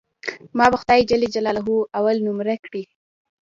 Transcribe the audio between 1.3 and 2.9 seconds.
جلاله اول نؤمره کي.